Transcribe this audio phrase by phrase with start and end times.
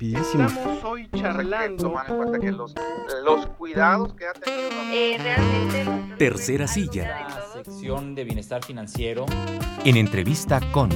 [0.00, 1.82] Estamos hoy charlando.
[1.82, 2.72] Tomar en cuenta que los,
[3.24, 4.68] los cuidados que ha tenido.
[4.92, 6.14] Eh, realmente.
[6.16, 7.26] Tercera silla.
[7.28, 9.26] La sección de bienestar financiero.
[9.84, 10.90] En entrevista con.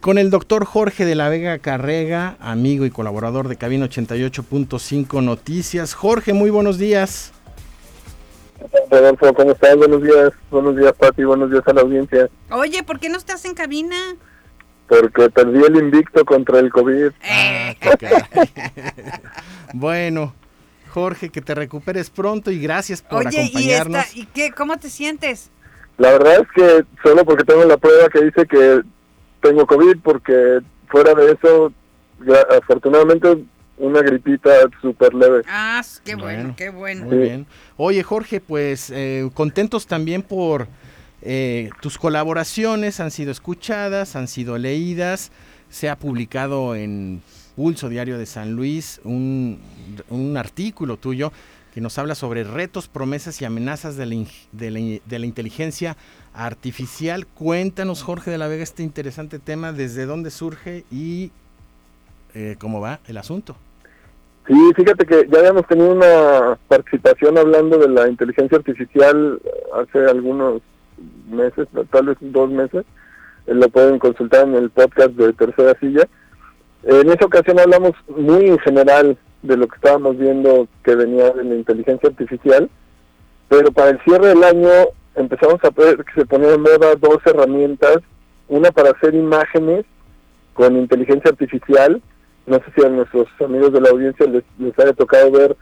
[0.00, 5.92] Con el doctor Jorge de la Vega Carrega, amigo y colaborador de Cabina 88.5 Noticias.
[5.92, 7.34] Jorge, muy buenos días.
[8.90, 9.76] Rodolfo, ¿cómo estás?
[9.76, 10.32] Buenos días.
[10.50, 11.24] Buenos días, Pati.
[11.24, 12.30] Buenos días a la audiencia.
[12.50, 14.16] Oye, ¿por qué no estás en cabina?
[14.88, 17.12] Porque perdí el invicto contra el COVID.
[17.24, 17.74] Ah,
[19.72, 20.34] bueno,
[20.90, 24.14] Jorge, que te recuperes pronto y gracias por acompañarnos.
[24.14, 24.52] ¿y, qué?
[24.52, 25.50] ¿Cómo te sientes?
[25.98, 28.82] La verdad es que solo porque tengo la prueba que dice que
[29.40, 31.72] tengo COVID, porque fuera de eso,
[32.58, 33.44] afortunadamente
[33.78, 35.42] una gripita súper leve.
[35.48, 37.06] Ah, qué bueno, qué bueno.
[37.06, 37.46] Muy bien.
[37.76, 40.68] Oye, Jorge, pues eh, contentos también por
[41.22, 45.30] eh, tus colaboraciones han sido escuchadas, han sido leídas,
[45.70, 47.22] se ha publicado en
[47.54, 49.60] Pulso Diario de San Luis un,
[50.36, 51.32] artículo tuyo
[51.72, 55.96] que nos habla sobre retos, promesas y amenazas de la, inteligencia
[56.34, 57.26] artificial.
[57.26, 61.30] Cuéntanos, Jorge de la Vega, este interesante tema, desde dónde surge y
[62.34, 63.56] eh, cómo va el asunto.
[64.46, 69.40] Sí, fíjate que ya habíamos tenido una participación hablando de la inteligencia artificial
[69.72, 70.62] hace algunos
[71.28, 72.84] meses, tal vez dos meses,
[73.46, 76.08] eh, lo pueden consultar en el podcast de Tercera Silla.
[76.84, 81.44] En esa ocasión hablamos muy en general de lo que estábamos viendo que venía de
[81.44, 82.70] la inteligencia artificial,
[83.48, 84.70] pero para el cierre del año
[85.14, 87.98] empezamos a ver que se ponían en moda dos herramientas,
[88.48, 89.84] una para hacer imágenes
[90.54, 92.02] con inteligencia artificial,
[92.46, 95.56] no sé si a nuestros amigos de la audiencia les, les haya tocado ver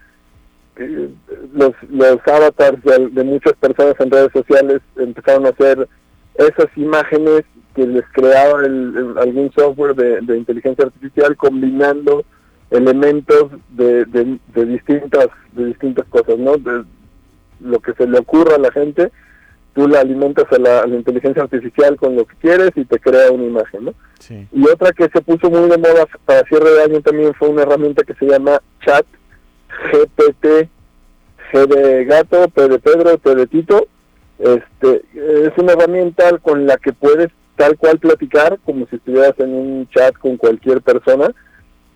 [1.52, 5.88] los, los avatars de, muchas personas en redes sociales empezaron a hacer
[6.34, 7.42] esas imágenes
[7.74, 12.24] que les creaba algún software de, inteligencia artificial combinando
[12.70, 16.84] elementos de, de, distintas de distintas cosas no de
[17.60, 19.10] lo que se le ocurra a la gente
[19.74, 23.44] tú la alimentas a la, inteligencia artificial con lo que quieres y te crea una
[23.44, 23.94] imagen no
[24.52, 27.62] y otra que se puso muy de moda para cierre de año también fue una
[27.62, 29.04] herramienta que se llama chat
[29.92, 30.68] GPT,
[31.52, 33.86] G de gato, P de Pedro, T de Tito.
[34.38, 39.54] Este, es una herramienta con la que puedes tal cual platicar como si estuvieras en
[39.54, 41.30] un chat con cualquier persona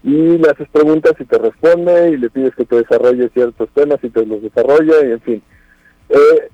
[0.03, 3.99] y le haces preguntas y te responde y le pides que te desarrolle ciertos temas
[4.03, 5.43] y te los desarrolla y en fin.
[6.11, 6.49] Eh,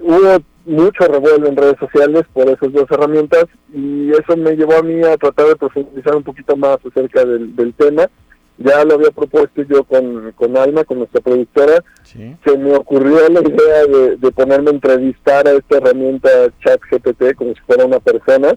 [0.00, 3.44] hubo mucho revuelo en redes sociales por esas dos herramientas
[3.74, 7.54] y eso me llevó a mí a tratar de profundizar un poquito más acerca del,
[7.54, 8.08] del tema
[8.58, 13.40] ya lo había propuesto yo con, con Alma, con nuestra productora, se me ocurrió la
[13.40, 16.28] idea de, ponerme a entrevistar a esta herramienta
[16.64, 18.54] chat GPT como si fuera una persona.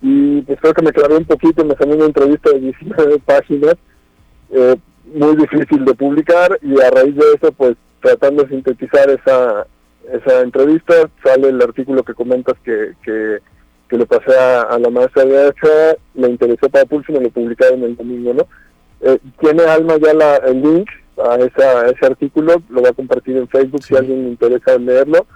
[0.00, 3.74] Y pues creo que me clavé un poquito, me salió una entrevista de 19 páginas,
[4.50, 4.76] eh,
[5.14, 9.66] muy difícil de publicar y a raíz de eso pues tratando de sintetizar esa,
[10.12, 13.38] esa entrevista sale el artículo que comentas que, que,
[13.88, 15.52] que le pasé a, la maestra de
[16.14, 18.46] le interesó para Pulso y me lo publicaron el domingo, ¿no?
[19.00, 23.36] Eh, tiene Alma ya la, el link a, esa, ese artículo, lo va a compartir
[23.36, 25.26] en Facebook si alguien le interesa leerlo.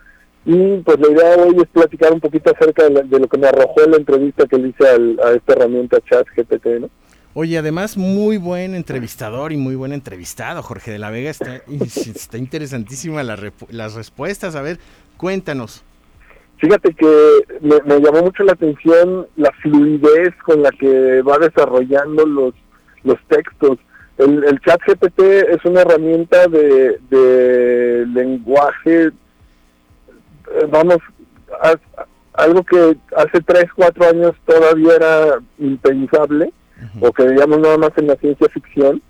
[0.45, 3.83] Y pues la idea hoy es platicar un poquito acerca de, lo que me arrojó
[3.87, 6.91] la entrevista que le hice a esta herramienta chat GPT, ¿no?
[7.33, 11.31] Oye, además muy buen entrevistador y muy buen entrevistado, Jorge de la Vega.
[11.31, 14.57] Está, está interesantísima las respuestas.
[14.57, 14.79] A ver,
[15.17, 15.85] cuéntanos.
[16.57, 17.07] Fíjate que
[17.61, 22.53] me, me, llamó mucho la atención la fluidez con la que va desarrollando los
[23.05, 23.79] los textos.
[24.19, 30.99] El, el chat GPT es una herramienta de, de lenguaje, eh, vamos,
[32.35, 36.53] algo que hace 3, 4 años todavía era impensable,
[37.01, 39.03] o que digamos nada más en la ciencia ficción.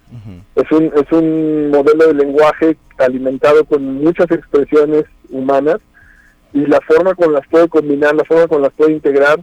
[0.56, 5.78] es, un, es un modelo de lenguaje alimentado con muchas expresiones humanas
[6.52, 9.38] y la forma con las puede combinar, la forma con las puede integrar,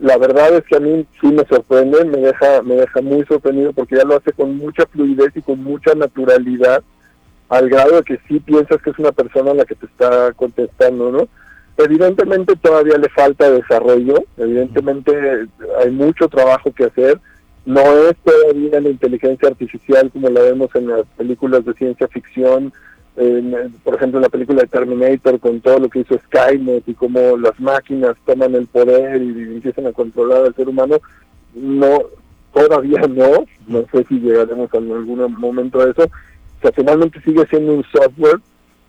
[0.00, 3.72] la verdad es que a mí sí me sorprende, me deja, me deja muy sorprendido
[3.72, 6.82] porque ya lo hace con mucha fluidez y con mucha naturalidad,
[7.48, 11.10] al grado de que sí piensas que es una persona la que te está contestando,
[11.10, 11.28] ¿no?
[11.78, 15.46] Evidentemente todavía le falta desarrollo, evidentemente
[15.78, 17.20] hay mucho trabajo que hacer,
[17.64, 22.72] no es todavía la inteligencia artificial como la vemos en las películas de ciencia ficción,
[23.82, 27.36] por ejemplo, en la película de Terminator, con todo lo que hizo Skynet y cómo
[27.36, 30.98] las máquinas toman el poder y, empiezan a controlar al ser humano,
[31.54, 32.02] no,
[32.52, 37.46] todavía no, no sé si llegaremos en algún momento a eso, o sea, finalmente sigue
[37.46, 38.40] siendo un software,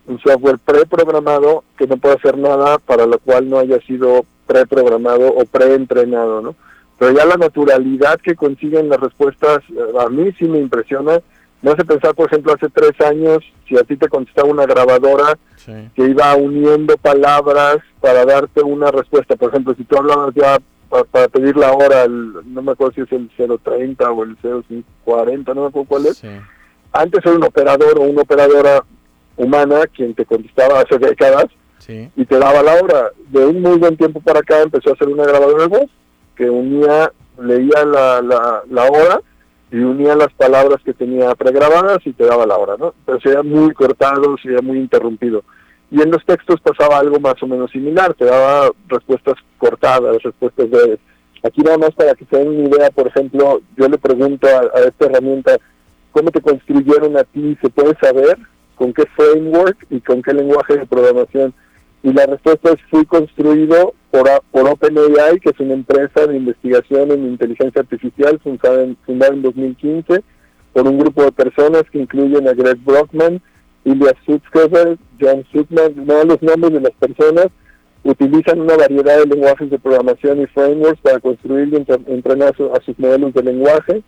[0.07, 5.27] un software preprogramado que no puede hacer nada para lo cual no haya sido preprogramado
[5.27, 6.55] o preentrenado, ¿no?
[6.97, 11.21] pero ya la naturalidad que consiguen las respuestas eh, a mí sí me impresiona.
[11.61, 15.37] Me hace pensar, por ejemplo, hace tres años, si a ti te contestaba una grabadora
[15.65, 19.35] que iba uniendo palabras para darte una respuesta.
[19.35, 20.59] Por ejemplo, si tú hablabas ya
[20.89, 25.61] para, pedir la hora, no me acuerdo si es el 030 o el 0540, no
[25.61, 26.23] me acuerdo cuál es.
[26.93, 28.83] Antes era un operador o una operadora
[29.35, 31.47] humana quien te contestaba hace décadas
[31.87, 33.11] y te daba la hora.
[33.29, 35.89] De un muy buen tiempo para acá empezó a hacer una grabadora de voz
[36.35, 37.11] que unía,
[37.41, 39.21] leía la, la, la hora
[39.71, 42.93] y unía las palabras que tenía pregrabadas y te daba la hora, ¿no?
[43.05, 45.43] Pero sería muy cortado, sería muy interrumpido.
[45.91, 50.69] Y en los textos pasaba algo más o menos similar, te daba respuestas cortadas, respuestas
[50.69, 50.99] breves.
[51.43, 54.79] Aquí nada más para que se den una idea, por ejemplo, yo le pregunto a,
[54.81, 55.57] esta herramienta,
[56.11, 57.57] ¿cómo te construyeron a ti?
[57.61, 58.37] ¿Se puede saber
[58.75, 61.53] con qué framework y con qué lenguaje de programación?
[62.07, 67.11] Y la respuesta es, fui construido por, por OpenAI, que es una empresa de investigación
[67.11, 70.23] en inteligencia artificial fundada en, fundada en 2015
[70.71, 73.41] por un grupo de personas que incluyen a Greg Brockman,
[73.83, 77.47] Ilya Sutskever, John Sutman, no los nombres de las personas,
[78.05, 82.97] utilizan una variedad de lenguajes de programación y frameworks para construir y entrenar a sus
[82.97, 84.01] modelos de lenguaje,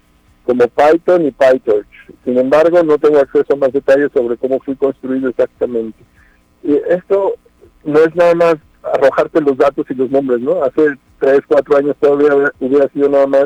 [0.46, 2.14] como Python y PyTorch.
[2.24, 6.00] Sin embargo, no tengo acceso a más detalles sobre cómo fui construido exactamente.
[6.64, 7.36] Y esto
[7.84, 10.64] no es nada más arrojarte los datos y los nombres, ¿no?
[10.64, 13.46] Hace tres, cuatro años todavía hubiera sido nada más,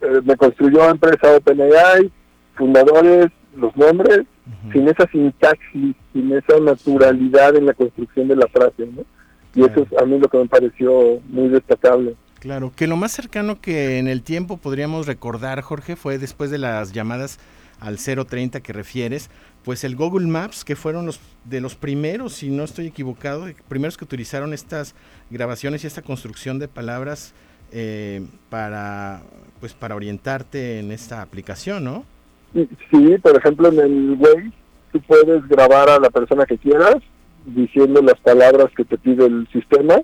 [0.00, 2.10] eh, me construyó empresa OpenAI,
[2.56, 4.22] fundadores, los nombres,
[4.72, 9.04] sin esa sintaxis, sin esa naturalidad en la construcción de la frase, ¿no?
[9.54, 12.14] Y eso es a mí lo que me pareció muy destacable.
[12.38, 16.58] Claro, que lo más cercano que en el tiempo podríamos recordar, Jorge, fue después de
[16.58, 17.40] las llamadas
[17.80, 19.30] al 030 que refieres,
[19.64, 23.96] pues el Google Maps, que fueron los de los primeros, si no estoy equivocado, primeros
[23.96, 24.94] que utilizaron estas
[25.30, 27.34] grabaciones y esta construcción de palabras
[27.72, 29.22] eh, para,
[29.60, 32.04] pues para orientarte en esta aplicación, ¿no?
[32.54, 34.50] Sí, por ejemplo en el Waze
[34.92, 36.96] tú puedes grabar a la persona que quieras
[37.44, 40.00] diciendo las palabras que te pide el sistema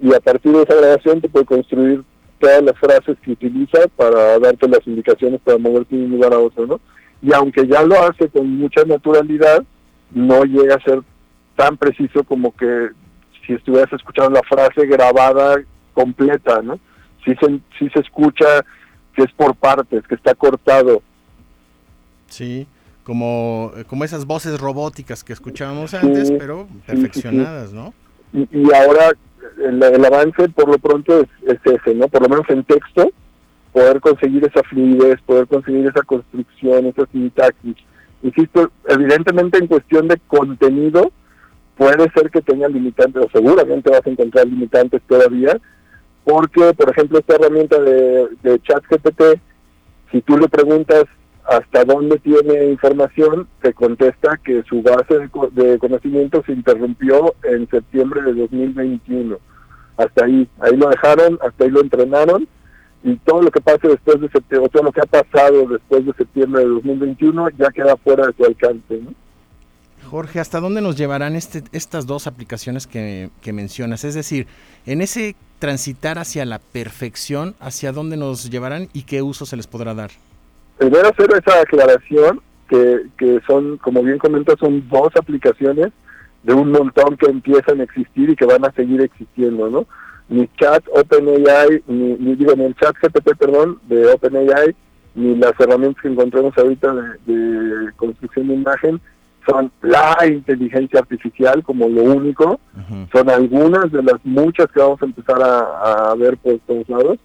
[0.00, 2.04] y a partir de esa grabación te puede construir
[2.38, 6.38] todas las frases que utiliza para darte las indicaciones para moverte de un lugar a
[6.38, 6.80] otro, ¿no?
[7.22, 9.62] Y aunque ya lo hace con mucha naturalidad,
[10.10, 11.02] no llega a ser
[11.56, 12.88] tan preciso como que
[13.46, 15.56] si estuvieras escuchando la frase grabada
[15.92, 16.78] completa, ¿no?
[17.24, 18.64] Sí se, sí se escucha
[19.14, 21.02] que es por partes, que está cortado.
[22.28, 22.66] Sí,
[23.04, 27.92] como, como esas voces robóticas que escuchábamos antes, pero perfeccionadas, ¿no?
[28.32, 29.10] Y, y ahora
[29.58, 32.08] el, el, avance por lo pronto es, es ese, ¿no?
[32.08, 33.10] Por lo menos en texto,
[33.72, 37.76] poder conseguir esa fluidez, poder conseguir esa construcción, esa sintaxis.
[38.22, 41.10] Insisto, evidentemente en cuestión de contenido,
[41.76, 45.58] puede ser que tenga limitantes, o seguramente vas a encontrar limitantes todavía,
[46.24, 49.40] porque, por ejemplo, esta herramienta de, de ChatGPT,
[50.12, 51.04] si tú le preguntas
[51.44, 55.28] hasta dónde tiene información, te contesta que su base de,
[55.62, 59.38] de conocimiento se interrumpió en septiembre de 2021.
[59.96, 62.46] Hasta ahí, ahí lo dejaron, hasta ahí lo entrenaron,
[63.02, 66.04] y todo lo que pase después de septiembre, o todo lo que ha pasado después
[66.04, 68.98] de septiembre de 2021 ya queda fuera de su alcance.
[68.98, 69.14] ¿no?
[70.10, 74.04] Jorge, ¿hasta dónde nos llevarán este, estas dos aplicaciones que, que, mencionas?
[74.04, 74.46] Es decir,
[74.86, 79.66] en ese transitar hacia la perfección, ¿hacia dónde nos llevarán y qué uso se les
[79.66, 80.10] podrá dar?
[80.78, 85.92] Primero hacer esa aclaración, que, que son, como bien comentas, son dos aplicaciones
[86.42, 89.86] de un montón que empiezan a existir y que van a seguir existiendo, ¿no?
[90.30, 94.74] Ni chat OpenAI, ni, ni digo, ni el chat GPT, perdón, de OpenAI,
[95.16, 96.94] ni las herramientas que encontramos ahorita
[97.26, 99.00] de, construcción de imagen
[99.46, 102.60] son la inteligencia artificial como lo único,
[103.12, 107.18] son algunas de las muchas que vamos a empezar a, ver por todos lados,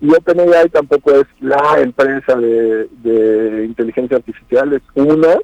[0.00, 5.36] y OpenAI tampoco es la empresa de, de inteligencia artificial, es una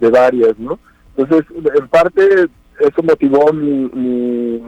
[0.00, 0.78] de varias, ¿no?
[1.16, 1.46] Entonces,
[1.76, 2.48] en parte,
[2.80, 4.62] eso motivó mi, mi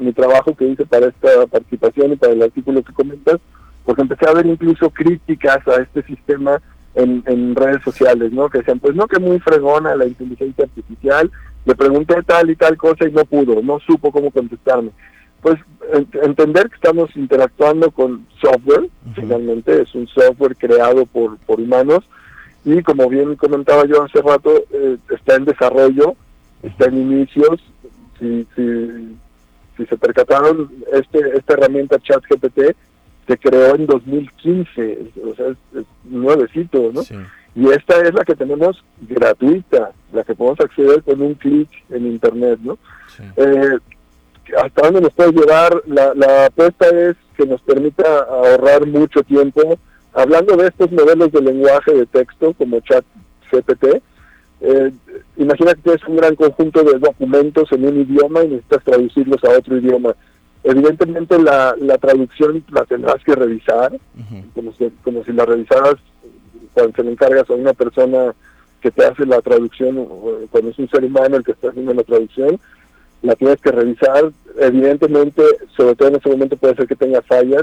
[0.00, 3.38] mi trabajo que hice para esta participación y para el artículo que comentas,
[3.84, 6.60] porque empecé a ver incluso críticas a este sistema
[6.94, 8.48] en, en redes sociales, ¿no?
[8.48, 11.30] Que decían, pues no, que muy fregona la inteligencia artificial,
[11.64, 14.90] le pregunté tal y tal cosa y no pudo, no supo cómo contestarme.
[15.42, 15.58] Pues
[16.22, 22.04] entender que estamos interactuando con software, finalmente es un software creado por, por humanos
[22.64, 26.16] y como bien comentaba yo hace rato, eh, está en desarrollo,
[26.62, 27.60] está en inicios,
[28.18, 29.16] si, si
[29.76, 32.76] si se percataron, este esta herramienta ChatGPT
[33.26, 37.02] se creó en 2015, o sea, es, nuevecito, ¿no?
[37.54, 42.06] Y esta es la que tenemos gratuita, la que podemos acceder con un clic en
[42.06, 42.78] Internet, ¿no?
[43.36, 43.78] Eh,
[44.62, 45.82] hasta dónde nos puede llevar.
[45.86, 49.78] La, la apuesta es que nos permita ahorrar mucho tiempo.
[50.12, 53.04] Hablando de estos modelos de lenguaje de texto como chat
[53.50, 54.02] GPT,
[54.60, 54.92] eh,
[55.36, 59.58] imagina que tienes un gran conjunto de documentos en un idioma y necesitas traducirlos a
[59.58, 60.14] otro idioma.
[60.64, 63.92] Evidentemente la, la traducción la tendrás que revisar,
[64.54, 65.96] como, si, como si la revisaras
[66.74, 68.34] cuando se le encargas a una persona
[68.80, 70.04] que te hace la traducción,
[70.50, 72.58] cuando es un ser humano el que está haciendo la traducción,
[73.22, 74.30] la tienes que revisar.
[74.58, 75.42] Evidentemente,
[75.76, 77.62] sobre todo en ese momento puede ser que tenga fallas,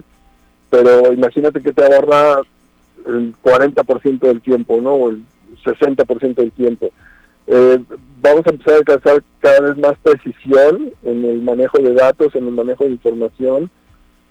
[0.70, 2.42] pero imagínate que te ahorra
[3.06, 4.94] el 40% del tiempo, ¿no?
[4.94, 5.24] O el
[5.63, 6.91] 60% del tiempo.
[7.48, 7.79] Eh,
[8.22, 12.48] vamos a empezar a alcanzar cada vez más precisión en el manejo de datos, en
[12.48, 13.70] el manejo de información.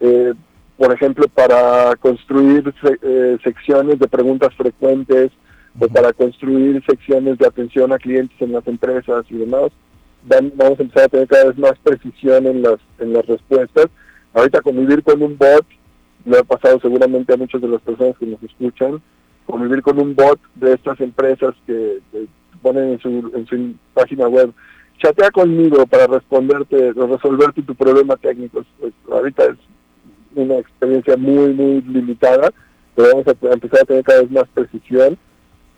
[0.00, 0.32] Eh,
[0.76, 2.72] por ejemplo, para construir
[3.02, 5.30] eh, secciones de preguntas frecuentes
[5.78, 9.70] o para construir secciones de atención a clientes en las empresas y demás,
[10.24, 13.86] vamos a empezar a tener cada vez más precisión en las, en las respuestas.
[14.34, 15.66] Ahorita convivir con un bot,
[16.24, 19.02] lo ha pasado seguramente a muchas de las personas que nos escuchan,
[19.46, 21.99] convivir con un bot de estas empresas que,
[22.62, 24.52] ponen en su, en su página web,
[25.02, 28.64] chatea conmigo para responderte, resolverte tu problema técnico.
[28.78, 29.56] Pues, ahorita es
[30.34, 32.50] una experiencia muy, muy limitada,
[32.94, 35.18] pero vamos a empezar a tener cada vez más precisión.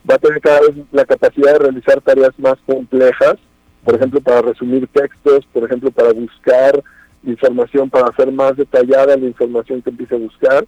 [0.09, 3.37] Va a tener cada vez la capacidad de realizar tareas más complejas,
[3.83, 6.83] por ejemplo, para resumir textos, por ejemplo, para buscar
[7.23, 10.67] información, para hacer más detallada la información que empiece a buscar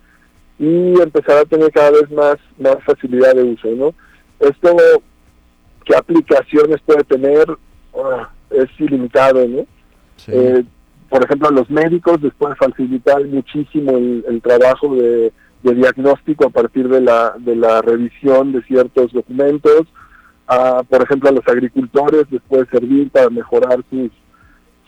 [0.59, 3.95] y empezar a tener cada vez más, más facilidad de uso, ¿no?
[4.41, 4.77] Esto,
[5.85, 7.47] ¿qué aplicaciones puede tener?
[7.95, 9.67] Ah, es ilimitado, ¿no?
[10.29, 10.65] Eh,
[11.11, 15.33] por ejemplo, a los médicos les puede facilitar muchísimo el, trabajo de,
[15.63, 19.83] diagnóstico a partir de la, de la revisión de ciertos documentos.
[20.89, 24.11] por ejemplo, a los agricultores les puede servir para mejorar sus,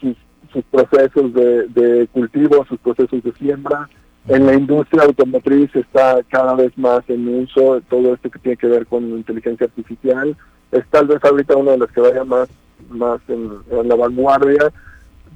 [0.00, 3.88] sus, procesos de, de cultivo, sus procesos de siembra
[4.26, 8.66] en la industria automotriz está cada vez más en uso todo esto que tiene que
[8.66, 10.36] ver con inteligencia artificial.
[10.70, 12.48] Es tal vez ahorita una de las que vaya más,
[12.90, 13.50] más en,
[13.88, 14.70] la vanguardia.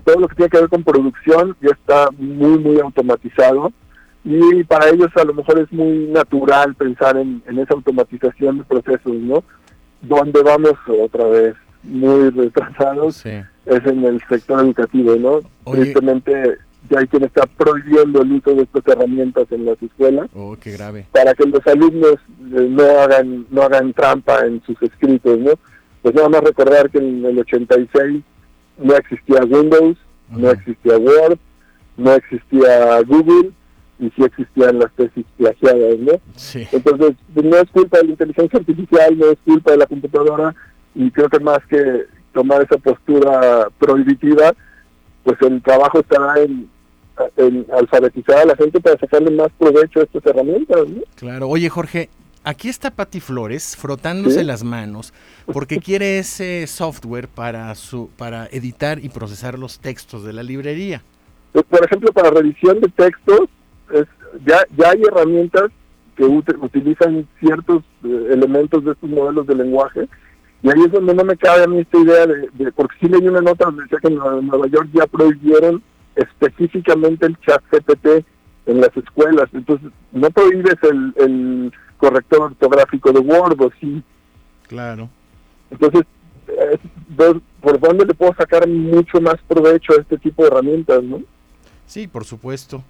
[0.05, 3.73] Todo lo que tiene que ver con producción ya está muy, muy automatizado
[4.25, 9.15] y para ellos a lo mejor es muy natural pensar en, esa automatización de procesos,
[9.15, 9.43] ¿no?
[10.03, 15.41] Donde vamos otra vez muy retrasados es en el sector educativo, ¿no?
[15.73, 16.59] Tristemente
[16.91, 20.29] ya hay quien está prohibiendo el uso de estas herramientas en las escuelas.
[20.35, 21.07] Oh, qué grave.
[21.13, 25.53] Para que los alumnos eh, no hagan no hagan trampa en sus escritos, ¿no?
[26.03, 28.23] Pues nada más recordar que en el 86
[28.79, 29.97] no existía Windows,
[30.31, 31.39] no existía Word,
[31.97, 33.53] no existía Google
[33.99, 36.13] y sí existían las tesis plagiadas, ¿no?
[36.35, 36.67] Sí.
[36.73, 40.55] Entonces, no es culpa de la inteligencia artificial, no es culpa de la computadora
[40.95, 44.55] y creo que más que tomar esa postura prohibitiva,
[45.25, 46.69] pues el trabajo estará en,
[47.73, 50.81] alfabetizar a la gente para sacarle más provecho a estas herramientas.
[51.17, 52.09] Claro, oye Jorge,
[52.43, 55.13] aquí está Pati Flores frotándose las manos
[55.53, 61.03] porque quiere ese software para su para editar y procesar los textos de la librería.
[61.53, 63.49] Pues, por ejemplo, para revisión de textos,
[63.93, 64.07] es,
[64.47, 65.71] ya, ya hay herramientas
[66.17, 70.09] que utilizan ciertos eh, elementos de estos modelos de lenguaje
[70.63, 73.27] y ahí es donde no me cabe a mí esta idea de, porque sí leí
[73.27, 75.83] una nota donde decía que en Nueva York ya prohibieron
[76.15, 78.25] específicamente el chat GPT
[78.67, 79.49] en las escuelas.
[79.53, 84.03] Entonces, no prohíbes el, corrector ortográfico de Word, ¿o sí?
[84.67, 85.09] Claro.
[85.71, 86.03] Entonces,
[87.61, 91.23] ¿por dónde le puedo sacar mucho más provecho a este tipo de herramientas, no?
[91.87, 92.83] Sí, por supuesto.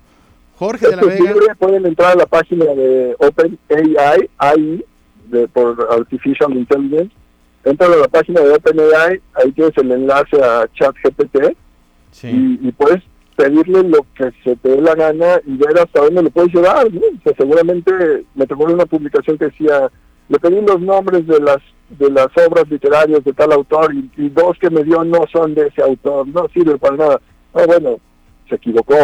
[0.57, 1.55] Jorge de la Vega.
[1.59, 4.85] pueden entrar a la página de OpenAI, AI,
[5.29, 7.15] de, por Artificial Intelligence.
[7.65, 11.57] Entra a la página de OpenAI, ahí tienes el enlace a ChatGPT
[12.11, 12.29] sí.
[12.29, 13.03] y, y puedes
[13.37, 16.87] pedirle lo que se te dé la gana y ver hasta dónde lo puedes llevar.
[17.37, 19.91] seguramente me tocó una publicación que decía,
[20.29, 21.59] le pedí los nombres de las
[21.99, 25.67] de las obras literarias de tal autor y, dos que me dio no son de
[25.67, 27.21] ese autor, no sirve para nada.
[27.53, 27.99] Ah, bueno,
[28.49, 28.97] se equivocó.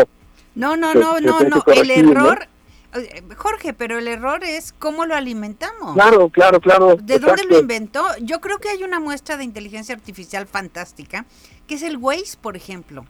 [0.55, 2.49] No, no, no, no, no, el error...
[2.95, 5.95] Eh, Jorge, pero el error es cómo lo alimentamos.
[5.95, 6.97] Claro, claro, claro.
[6.97, 8.05] ¿De dónde lo inventó?
[8.21, 11.27] Yo creo que hay una muestra de inteligencia artificial fantástica,
[11.67, 13.05] que es el Waze, por ejemplo.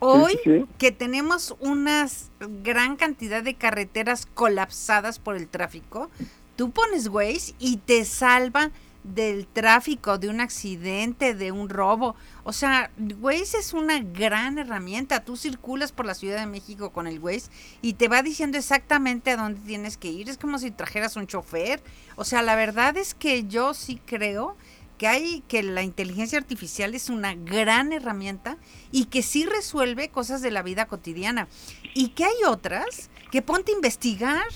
[0.00, 0.38] Hoy
[0.78, 2.08] que tenemos una
[2.40, 6.10] gran cantidad de carreteras colapsadas por el tráfico,
[6.56, 8.70] tú pones Waze y te salva
[9.04, 12.16] del tráfico, de un accidente, de un robo.
[12.44, 12.90] O sea,
[13.20, 15.24] Waze es una gran herramienta.
[15.24, 17.50] Tú circulas por la Ciudad de México con el Waze
[17.80, 20.28] y te va diciendo exactamente a dónde tienes que ir.
[20.28, 21.82] Es como si trajeras un chofer.
[22.16, 24.56] O sea, la verdad es que yo sí creo
[24.98, 28.58] que hay que la inteligencia artificial es una gran herramienta
[28.90, 31.46] y que sí resuelve cosas de la vida cotidiana
[31.94, 34.46] y que hay otras que ponte a investigar.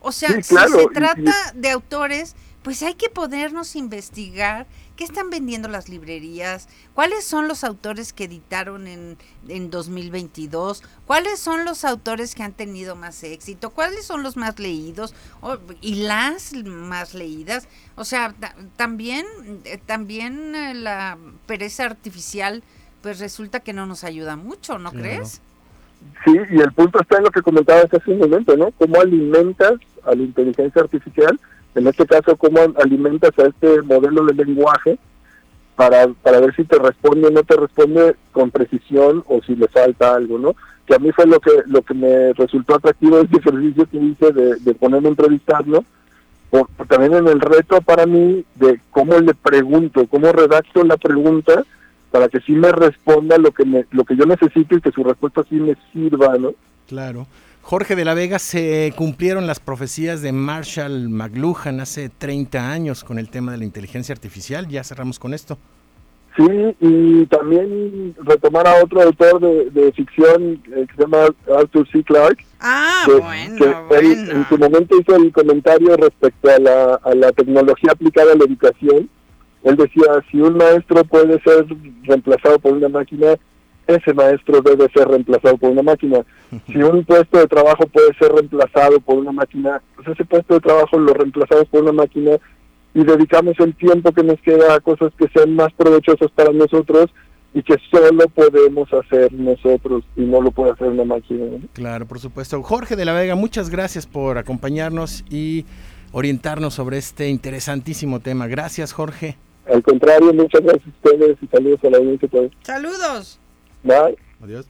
[0.00, 2.34] O sea, si se trata de autores,
[2.64, 4.66] pues hay que podernos investigar
[4.96, 6.68] ¿Qué están vendiendo las librerías?
[6.94, 9.16] ¿Cuáles son los autores que editaron en,
[9.48, 10.84] en 2022?
[11.04, 13.70] ¿Cuáles son los autores que han tenido más éxito?
[13.70, 15.12] ¿Cuáles son los más leídos?
[15.80, 17.68] y las más leídas.
[17.96, 18.34] O sea,
[18.76, 19.26] también,
[19.64, 22.62] eh, también eh, la pereza artificial,
[23.02, 25.40] pues resulta que no nos ayuda mucho, ¿no crees?
[26.24, 28.70] Sí, y el punto está en lo que comentabas hace un momento, ¿no?
[28.72, 31.38] ¿Cómo alimentas a la inteligencia artificial?
[31.74, 34.98] En este caso, cómo alimentas a este modelo de lenguaje
[35.76, 39.66] para, para ver si te responde o no te responde con precisión o si le
[39.68, 40.54] falta algo, ¿no?
[40.86, 44.32] Que a mí fue lo que lo que me resultó atractivo este ejercicio que hice
[44.32, 45.84] de, de ponerme a entrevistarlo,
[46.50, 51.64] por, también en el reto para mí de cómo le pregunto, cómo redacto la pregunta
[52.12, 55.02] para que sí me responda lo que me, lo que yo necesito y que su
[55.02, 56.52] respuesta sí me sirva, ¿no?
[56.86, 57.26] Claro.
[57.64, 63.18] Jorge de la Vega, se cumplieron las profecías de Marshall McLuhan hace 30 años con
[63.18, 64.68] el tema de la inteligencia artificial.
[64.68, 65.56] Ya cerramos con esto.
[66.36, 72.02] Sí, y también retomar a otro autor de, ficción eh, que se llama Arthur C.
[72.02, 72.44] Clarke.
[72.60, 73.64] Ah, bueno,
[73.98, 78.44] en su momento hizo el comentario respecto a la, a la tecnología aplicada a la
[78.44, 79.08] educación.
[79.62, 81.64] Él decía, si un maestro puede ser
[82.02, 83.36] reemplazado por una máquina,
[83.86, 86.24] ese maestro debe ser reemplazado por una máquina.
[86.68, 90.60] Si un puesto de trabajo puede ser reemplazado por una máquina, pues ese puesto de
[90.60, 92.38] trabajo lo reemplazamos por una máquina
[92.94, 97.10] y dedicamos el tiempo que nos queda a cosas que sean más provechosas para nosotros
[97.54, 101.44] y que solo podemos hacer nosotros y no lo puede hacer una máquina.
[101.72, 102.62] Claro, por supuesto.
[102.62, 105.64] Jorge de la Vega, muchas gracias por acompañarnos y
[106.12, 108.46] orientarnos sobre este interesantísimo tema.
[108.46, 109.36] Gracias, Jorge.
[109.72, 112.28] Al contrario, muchas gracias a ustedes y saludos a la audiencia.
[112.62, 113.40] Saludos.
[113.84, 114.16] Bye.
[114.42, 114.66] Adiós.